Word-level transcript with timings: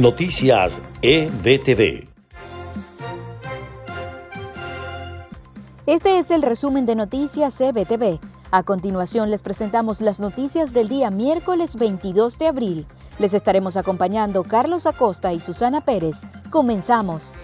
Noticias 0.00 0.72
EBTV. 1.02 2.08
Este 5.84 6.16
es 6.16 6.30
el 6.30 6.40
resumen 6.40 6.86
de 6.86 6.94
Noticias 6.94 7.60
EBTV. 7.60 8.18
A 8.50 8.62
continuación 8.62 9.30
les 9.30 9.42
presentamos 9.42 10.00
las 10.00 10.18
noticias 10.18 10.72
del 10.72 10.88
día 10.88 11.10
miércoles 11.10 11.74
22 11.74 12.38
de 12.38 12.46
abril. 12.46 12.86
Les 13.18 13.34
estaremos 13.34 13.76
acompañando 13.76 14.42
Carlos 14.42 14.86
Acosta 14.86 15.34
y 15.34 15.38
Susana 15.38 15.82
Pérez. 15.82 16.16
Comenzamos. 16.48 17.34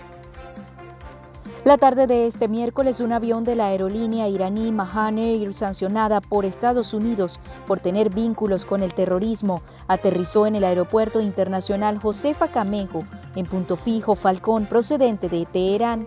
La 1.67 1.77
tarde 1.79 2.07
de 2.07 2.27
este 2.29 2.47
miércoles, 2.47 3.01
un 3.01 3.13
avión 3.13 3.43
de 3.43 3.57
la 3.57 3.67
aerolínea 3.67 4.29
iraní 4.29 4.71
Mahan 4.71 5.19
Air, 5.19 5.53
sancionada 5.53 6.21
por 6.21 6.45
Estados 6.45 6.95
Unidos 6.95 7.41
por 7.67 7.81
tener 7.81 8.09
vínculos 8.09 8.65
con 8.65 8.85
el 8.85 8.95
terrorismo, 8.95 9.63
aterrizó 9.89 10.47
en 10.47 10.55
el 10.55 10.63
aeropuerto 10.63 11.21
internacional 11.21 11.99
Josefa 11.99 12.53
Camejo, 12.53 13.03
en 13.35 13.47
punto 13.47 13.75
fijo 13.75 14.15
Falcón, 14.15 14.67
procedente 14.67 15.29
de 15.29 15.45
Teherán. 15.45 16.07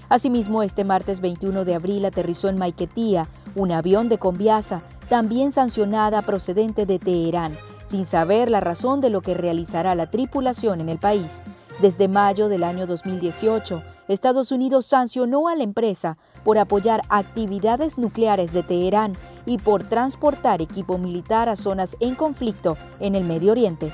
Asimismo, 0.08 0.62
este 0.62 0.84
martes 0.84 1.20
21 1.20 1.64
de 1.64 1.74
abril 1.74 2.04
aterrizó 2.04 2.48
en 2.48 2.58
Maiquetía 2.58 3.26
un 3.54 3.72
avión 3.72 4.08
de 4.08 4.18
Conviasa, 4.18 4.82
también 5.08 5.52
sancionada 5.52 6.22
procedente 6.22 6.86
de 6.86 6.98
Teherán, 6.98 7.56
sin 7.88 8.06
saber 8.06 8.50
la 8.50 8.60
razón 8.60 9.00
de 9.00 9.10
lo 9.10 9.20
que 9.20 9.34
realizará 9.34 9.94
la 9.94 10.10
tripulación 10.10 10.80
en 10.80 10.88
el 10.88 10.98
país. 10.98 11.42
Desde 11.80 12.08
mayo 12.08 12.48
del 12.48 12.64
año 12.64 12.86
2018, 12.86 13.82
Estados 14.08 14.50
Unidos 14.50 14.86
sancionó 14.86 15.48
a 15.48 15.54
la 15.54 15.62
empresa 15.62 16.16
por 16.42 16.58
apoyar 16.58 17.02
actividades 17.08 17.98
nucleares 17.98 18.52
de 18.52 18.62
Teherán 18.62 19.12
y 19.44 19.58
por 19.58 19.84
transportar 19.84 20.62
equipo 20.62 20.98
militar 20.98 21.48
a 21.48 21.56
zonas 21.56 21.96
en 22.00 22.14
conflicto 22.14 22.76
en 23.00 23.14
el 23.14 23.24
Medio 23.24 23.52
Oriente. 23.52 23.92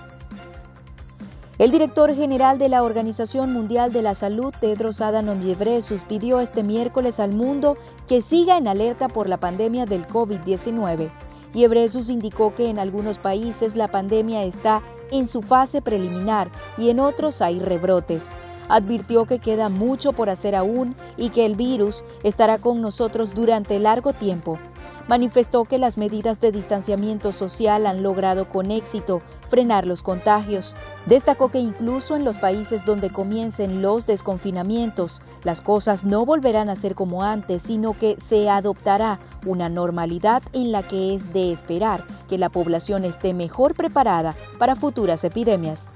El 1.64 1.70
director 1.70 2.14
general 2.14 2.58
de 2.58 2.68
la 2.68 2.82
Organización 2.82 3.50
Mundial 3.50 3.90
de 3.90 4.02
la 4.02 4.14
Salud, 4.14 4.52
Tedros 4.60 5.00
Adhanom 5.00 5.40
Ghebreyesus, 5.40 6.04
pidió 6.04 6.40
este 6.40 6.62
miércoles 6.62 7.20
al 7.20 7.34
mundo 7.34 7.78
que 8.06 8.20
siga 8.20 8.58
en 8.58 8.68
alerta 8.68 9.08
por 9.08 9.30
la 9.30 9.38
pandemia 9.38 9.86
del 9.86 10.06
COVID-19. 10.06 11.08
Ghebreyesus 11.54 12.10
indicó 12.10 12.52
que 12.52 12.68
en 12.68 12.78
algunos 12.78 13.16
países 13.16 13.76
la 13.76 13.88
pandemia 13.88 14.42
está 14.42 14.82
en 15.10 15.26
su 15.26 15.40
fase 15.40 15.80
preliminar 15.80 16.50
y 16.76 16.90
en 16.90 17.00
otros 17.00 17.40
hay 17.40 17.58
rebrotes. 17.60 18.28
Advirtió 18.68 19.26
que 19.26 19.38
queda 19.38 19.68
mucho 19.68 20.12
por 20.12 20.30
hacer 20.30 20.54
aún 20.54 20.94
y 21.16 21.30
que 21.30 21.46
el 21.46 21.54
virus 21.54 22.04
estará 22.22 22.58
con 22.58 22.80
nosotros 22.80 23.34
durante 23.34 23.78
largo 23.78 24.12
tiempo 24.12 24.58
manifestó 25.08 25.64
que 25.64 25.78
las 25.78 25.98
medidas 25.98 26.40
de 26.40 26.52
distanciamiento 26.52 27.32
social 27.32 27.86
han 27.86 28.02
logrado 28.02 28.48
con 28.48 28.70
éxito 28.70 29.20
frenar 29.48 29.86
los 29.86 30.02
contagios. 30.02 30.74
Destacó 31.06 31.50
que 31.50 31.58
incluso 31.58 32.16
en 32.16 32.24
los 32.24 32.38
países 32.38 32.84
donde 32.84 33.10
comiencen 33.10 33.82
los 33.82 34.06
desconfinamientos, 34.06 35.22
las 35.44 35.60
cosas 35.60 36.04
no 36.04 36.24
volverán 36.24 36.68
a 36.68 36.76
ser 36.76 36.94
como 36.94 37.22
antes, 37.22 37.62
sino 37.62 37.96
que 37.98 38.16
se 38.20 38.48
adoptará 38.48 39.18
una 39.46 39.68
normalidad 39.68 40.42
en 40.52 40.72
la 40.72 40.82
que 40.82 41.14
es 41.14 41.32
de 41.32 41.52
esperar 41.52 42.04
que 42.28 42.38
la 42.38 42.48
población 42.48 43.04
esté 43.04 43.34
mejor 43.34 43.74
preparada 43.74 44.34
para 44.58 44.76
futuras 44.76 45.22
epidemias. 45.24 45.88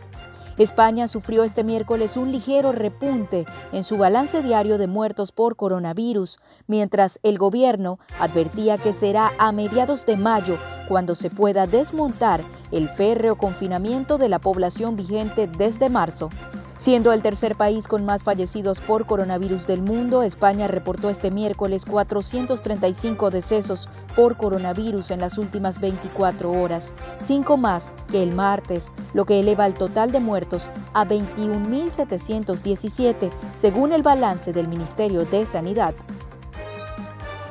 España 0.58 1.08
sufrió 1.08 1.44
este 1.44 1.62
miércoles 1.64 2.16
un 2.16 2.32
ligero 2.32 2.72
repunte 2.72 3.46
en 3.72 3.84
su 3.84 3.96
balance 3.96 4.42
diario 4.42 4.76
de 4.76 4.86
muertos 4.86 5.32
por 5.32 5.56
coronavirus, 5.56 6.38
mientras 6.66 7.20
el 7.22 7.38
gobierno 7.38 7.98
advertía 8.18 8.76
que 8.76 8.92
será 8.92 9.32
a 9.38 9.52
mediados 9.52 10.04
de 10.04 10.16
mayo 10.16 10.58
cuando 10.88 11.14
se 11.14 11.30
pueda 11.30 11.66
desmontar 11.66 12.42
el 12.72 12.88
férreo 12.88 13.36
confinamiento 13.36 14.18
de 14.18 14.28
la 14.28 14.38
población 14.38 14.96
vigente 14.96 15.46
desde 15.46 15.90
marzo. 15.90 16.28
Siendo 16.78 17.12
el 17.12 17.22
tercer 17.22 17.54
país 17.56 17.86
con 17.88 18.04
más 18.04 18.22
fallecidos 18.22 18.80
por 18.80 19.04
coronavirus 19.04 19.66
del 19.66 19.82
mundo, 19.82 20.22
España 20.22 20.68
reportó 20.68 21.10
este 21.10 21.32
miércoles 21.32 21.84
435 21.84 23.30
decesos 23.30 23.88
por 24.14 24.36
coronavirus 24.36 25.10
en 25.10 25.18
las 25.18 25.38
últimas 25.38 25.80
24 25.80 26.52
horas, 26.52 26.94
cinco 27.24 27.56
más 27.56 27.92
que 28.12 28.22
el 28.22 28.32
martes, 28.32 28.92
lo 29.12 29.24
que 29.24 29.40
eleva 29.40 29.66
el 29.66 29.74
total 29.74 30.12
de 30.12 30.20
muertos 30.20 30.70
a 30.94 31.04
21.717, 31.04 33.28
según 33.60 33.92
el 33.92 34.04
balance 34.04 34.52
del 34.52 34.68
Ministerio 34.68 35.24
de 35.24 35.46
Sanidad. 35.46 35.96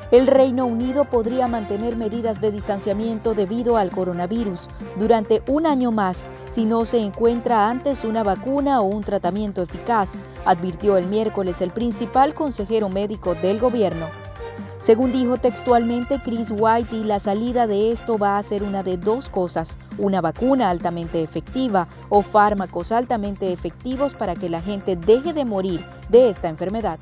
El 0.09 0.25
Reino 0.25 0.65
Unido 0.65 1.03
podría 1.03 1.47
mantener 1.47 1.97
medidas 1.97 2.39
de 2.39 2.51
distanciamiento 2.51 3.33
debido 3.33 3.75
al 3.75 3.89
coronavirus 3.89 4.69
durante 4.95 5.41
un 5.47 5.65
año 5.65 5.91
más 5.91 6.25
si 6.49 6.63
no 6.63 6.85
se 6.85 6.99
encuentra 6.99 7.69
antes 7.69 8.05
una 8.05 8.23
vacuna 8.23 8.79
o 8.79 8.85
un 8.85 9.03
tratamiento 9.03 9.61
eficaz, 9.61 10.13
advirtió 10.45 10.95
el 10.95 11.07
miércoles 11.07 11.59
el 11.59 11.71
principal 11.71 12.33
consejero 12.33 12.87
médico 12.87 13.35
del 13.35 13.59
gobierno. 13.59 14.05
Según 14.79 15.11
dijo 15.11 15.35
textualmente 15.35 16.19
Chris 16.23 16.51
White, 16.51 16.95
y 16.95 17.03
la 17.03 17.19
salida 17.19 17.67
de 17.67 17.91
esto 17.91 18.17
va 18.17 18.37
a 18.37 18.43
ser 18.43 18.63
una 18.63 18.83
de 18.83 18.95
dos 18.95 19.29
cosas, 19.29 19.77
una 19.97 20.21
vacuna 20.21 20.69
altamente 20.69 21.21
efectiva 21.21 21.87
o 22.09 22.21
fármacos 22.21 22.93
altamente 22.93 23.51
efectivos 23.51 24.13
para 24.13 24.35
que 24.35 24.49
la 24.49 24.61
gente 24.61 24.95
deje 24.95 25.33
de 25.33 25.43
morir 25.43 25.83
de 26.09 26.29
esta 26.29 26.47
enfermedad. 26.47 26.97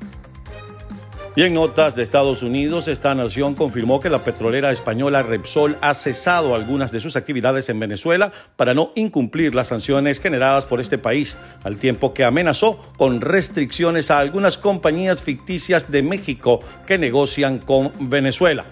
Y 1.36 1.42
en 1.42 1.52
notas 1.52 1.94
de 1.94 2.02
Estados 2.02 2.42
Unidos, 2.42 2.88
esta 2.88 3.14
nación 3.14 3.54
confirmó 3.54 4.00
que 4.00 4.08
la 4.08 4.24
petrolera 4.24 4.70
española 4.70 5.22
Repsol 5.22 5.76
ha 5.82 5.92
cesado 5.92 6.54
algunas 6.54 6.92
de 6.92 7.00
sus 7.00 7.14
actividades 7.14 7.68
en 7.68 7.78
Venezuela 7.78 8.32
para 8.56 8.72
no 8.72 8.90
incumplir 8.94 9.54
las 9.54 9.66
sanciones 9.66 10.18
generadas 10.18 10.64
por 10.64 10.80
este 10.80 10.96
país, 10.96 11.36
al 11.62 11.76
tiempo 11.76 12.14
que 12.14 12.24
amenazó 12.24 12.80
con 12.96 13.20
restricciones 13.20 14.10
a 14.10 14.18
algunas 14.18 14.56
compañías 14.56 15.22
ficticias 15.22 15.90
de 15.90 16.02
México 16.02 16.60
que 16.86 16.96
negocian 16.96 17.58
con 17.58 17.92
Venezuela. 18.00 18.64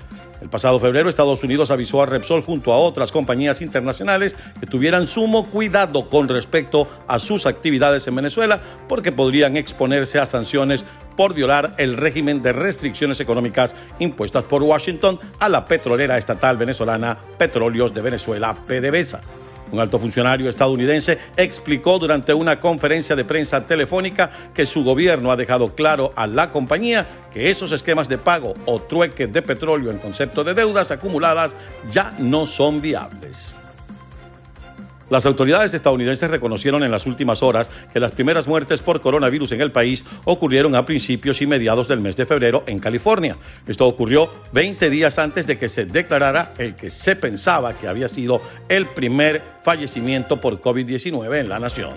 El 0.45 0.51
pasado 0.51 0.79
febrero, 0.79 1.09
Estados 1.09 1.43
Unidos 1.43 1.71
avisó 1.71 2.03
a 2.03 2.07
Repsol 2.07 2.43
junto 2.43 2.71
a 2.71 2.79
otras 2.79 3.11
compañías 3.11 3.63
internacionales 3.63 4.37
que 4.61 4.67
tuvieran 4.67 5.07
sumo 5.07 5.47
cuidado 5.47 6.11
con 6.11 6.29
respecto 6.29 6.87
a 7.09 7.19
sus 7.19 7.47
actividades 7.47 8.07
en 8.09 8.17
Venezuela 8.17 8.61
porque 8.87 9.11
podrían 9.11 9.57
exponerse 9.57 10.19
a 10.19 10.27
sanciones 10.27 10.85
por 11.17 11.33
violar 11.33 11.73
el 11.79 11.97
régimen 11.97 12.43
de 12.43 12.53
restricciones 12.53 13.21
económicas 13.21 13.75
impuestas 14.01 14.45
por 14.45 14.63
Washington 14.63 15.19
a 15.41 15.49
la 15.49 15.65
petrolera 15.65 16.19
estatal 16.19 16.59
venezolana 16.59 17.17
Petróleos 17.39 17.95
de 17.95 18.03
Venezuela, 18.03 18.53
PDVSA. 18.53 19.44
Un 19.73 19.81
alto 19.81 19.99
funcionario 19.99 20.49
estadounidense 20.49 21.19
explicó 21.37 21.99
durante 21.99 22.33
una 22.35 22.61
conferencia 22.61 23.17
de 23.17 23.25
prensa 23.25 23.65
telefónica 23.67 24.31
que 24.53 24.67
su 24.67 24.85
gobierno 24.85 25.31
ha 25.31 25.37
dejado 25.37 25.75
claro 25.75 26.13
a 26.17 26.27
la 26.27 26.51
compañía 26.51 27.07
que 27.33 27.51
esos 27.51 27.73
esquemas 27.73 28.09
de 28.09 28.19
pago 28.19 28.55
o 28.67 28.81
trueques 28.81 29.33
de 29.33 29.43
petróleo 29.43 29.91
en 29.91 29.99
concepto 29.99 30.45
de 30.45 30.55
deudas 30.55 30.91
acumuladas 30.91 31.55
ya 31.91 32.13
no 32.19 32.47
son 32.47 32.81
viables. 32.81 33.54
Las 35.11 35.27
autoridades 35.27 35.75
estadounidenses 35.75 36.31
reconocieron 36.31 36.83
en 36.83 36.91
las 36.91 37.07
últimas 37.07 37.43
horas 37.43 37.69
que 37.93 38.01
las 38.01 38.13
primeras 38.13 38.49
muertes 38.49 38.81
por 38.81 39.01
coronavirus 39.01 39.53
en 39.53 39.61
el 39.61 39.71
país 39.71 40.05
ocurrieron 40.25 40.75
a 40.75 40.87
principios 40.87 41.43
y 41.43 41.47
mediados 41.47 41.89
del 41.89 42.01
mes 42.01 42.17
de 42.17 42.27
febrero 42.27 42.65
en 42.67 42.79
California. 42.79 43.37
Esto 43.67 43.87
ocurrió 43.87 44.31
20 44.53 44.89
días 44.91 45.19
antes 45.19 45.47
de 45.47 45.59
que 45.59 45.69
se 45.69 45.85
declarara 45.85 46.55
el 46.59 46.75
que 46.75 46.91
se 46.91 47.17
pensaba 47.17 47.75
que 47.75 47.89
había 47.89 48.09
sido 48.09 48.41
el 48.69 48.87
primer 48.87 49.43
fallecimiento 49.63 50.41
por 50.41 50.61
COVID-19 50.61 51.39
en 51.39 51.49
la 51.49 51.59
nación. 51.59 51.95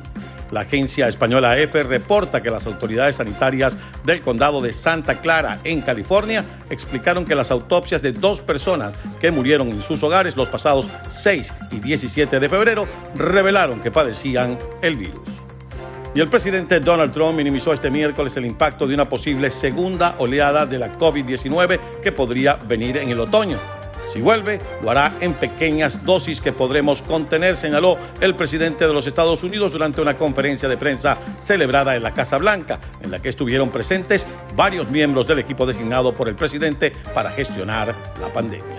La 0.51 0.61
agencia 0.61 1.09
española 1.09 1.57
EFE 1.57 1.83
reporta 1.83 2.41
que 2.41 2.49
las 2.49 2.67
autoridades 2.67 3.17
sanitarias 3.17 3.75
del 4.07 4.21
condado 4.21 4.61
de 4.61 4.71
Santa 4.71 5.19
Clara, 5.19 5.59
en 5.65 5.81
California, 5.81 6.43
explicaron 6.69 7.25
que 7.25 7.35
las 7.35 7.51
autopsias 7.51 8.01
de 8.01 8.13
dos 8.13 8.39
personas 8.39 8.95
que 9.19 9.31
murieron 9.31 9.67
en 9.67 9.81
sus 9.81 10.01
hogares 10.01 10.37
los 10.37 10.47
pasados 10.47 10.87
6 11.09 11.53
y 11.73 11.79
17 11.81 12.39
de 12.39 12.49
febrero 12.49 12.87
revelaron 13.15 13.81
que 13.81 13.91
padecían 13.91 14.57
el 14.81 14.95
virus. 14.95 15.21
Y 16.15 16.21
el 16.21 16.29
presidente 16.29 16.79
Donald 16.79 17.13
Trump 17.13 17.35
minimizó 17.35 17.73
este 17.73 17.91
miércoles 17.91 18.35
el 18.37 18.45
impacto 18.45 18.87
de 18.87 18.95
una 18.95 19.05
posible 19.05 19.51
segunda 19.51 20.15
oleada 20.19 20.65
de 20.65 20.79
la 20.79 20.97
COVID-19 20.97 21.77
que 22.01 22.11
podría 22.13 22.55
venir 22.55 22.97
en 22.97 23.09
el 23.09 23.19
otoño. 23.19 23.76
Si 24.13 24.21
vuelve, 24.21 24.59
lo 24.81 24.89
hará 24.89 25.11
en 25.19 25.33
pequeñas 25.33 26.05
dosis 26.05 26.39
que 26.39 26.53
podremos 26.53 27.01
contener, 27.01 27.55
señaló 27.55 27.97
el 28.21 28.35
presidente 28.35 28.87
de 28.87 28.93
los 28.93 29.05
Estados 29.05 29.43
Unidos 29.43 29.73
durante 29.73 30.01
una 30.01 30.15
conferencia 30.15 30.69
de 30.69 30.77
prensa 30.77 31.17
celebrada 31.39 31.95
en 31.95 32.03
la 32.03 32.13
Casa 32.13 32.37
Blanca, 32.37 32.79
en 33.01 33.11
la 33.11 33.19
que 33.19 33.29
estuvieron 33.29 33.69
presentes 33.69 34.25
varios 34.55 34.89
miembros 34.89 35.27
del 35.27 35.39
equipo 35.39 35.65
designado 35.65 36.13
por 36.13 36.29
el 36.29 36.35
presidente 36.35 36.93
para 37.13 37.31
gestionar 37.31 37.93
la 38.21 38.29
pandemia. 38.29 38.77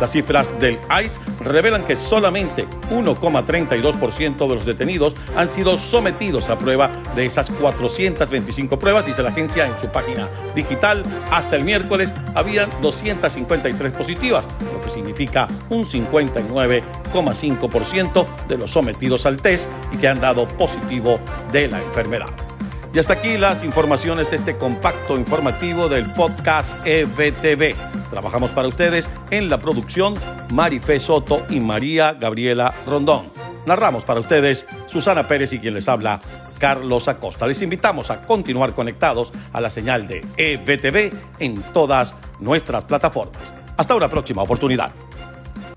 Las 0.00 0.12
cifras 0.12 0.48
del 0.60 0.78
ICE 1.04 1.18
revelan 1.40 1.82
que 1.84 1.96
solamente 1.96 2.68
1,32% 2.90 4.48
de 4.48 4.54
los 4.54 4.64
detenidos 4.64 5.14
han 5.36 5.48
sido 5.48 5.76
sometidos 5.76 6.48
a 6.50 6.58
prueba 6.58 6.88
de 7.16 7.26
esas 7.26 7.50
425 7.50 8.78
pruebas, 8.78 9.04
dice 9.06 9.22
la 9.22 9.30
agencia 9.30 9.66
en 9.66 9.76
su 9.80 9.88
página 9.88 10.28
digital. 10.54 11.02
Hasta 11.32 11.56
el 11.56 11.64
miércoles 11.64 12.12
habían 12.34 12.70
253 12.80 13.92
positivas, 13.92 14.44
lo 14.72 14.80
que 14.80 14.90
significa 14.90 15.48
un 15.70 15.84
59,5% 15.84 18.26
de 18.46 18.58
los 18.58 18.70
sometidos 18.70 19.26
al 19.26 19.42
test 19.42 19.68
y 19.92 19.96
que 19.96 20.06
han 20.08 20.20
dado 20.20 20.46
positivo 20.46 21.18
de 21.52 21.66
la 21.68 21.82
enfermedad. 21.82 22.47
Y 22.92 22.98
hasta 22.98 23.14
aquí 23.14 23.36
las 23.36 23.62
informaciones 23.64 24.30
de 24.30 24.36
este 24.36 24.56
compacto 24.56 25.16
informativo 25.16 25.88
del 25.88 26.06
podcast 26.06 26.72
EBTV. 26.86 27.74
Trabajamos 28.10 28.50
para 28.52 28.68
ustedes 28.68 29.10
en 29.30 29.50
la 29.50 29.58
producción 29.58 30.14
Marifé 30.52 30.98
Soto 30.98 31.42
y 31.50 31.60
María 31.60 32.14
Gabriela 32.14 32.74
Rondón. 32.86 33.26
Narramos 33.66 34.04
para 34.04 34.20
ustedes 34.20 34.66
Susana 34.86 35.28
Pérez 35.28 35.52
y 35.52 35.58
quien 35.58 35.74
les 35.74 35.88
habla 35.88 36.20
Carlos 36.58 37.08
Acosta. 37.08 37.46
Les 37.46 37.60
invitamos 37.60 38.10
a 38.10 38.22
continuar 38.22 38.72
conectados 38.72 39.32
a 39.52 39.60
la 39.60 39.70
señal 39.70 40.06
de 40.06 40.22
EBTV 40.36 41.14
en 41.38 41.62
todas 41.74 42.14
nuestras 42.40 42.84
plataformas. 42.84 43.52
Hasta 43.76 43.94
una 43.94 44.08
próxima 44.08 44.42
oportunidad. 44.42 44.90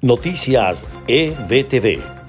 Noticias 0.01 0.83
EBTV 1.07 2.20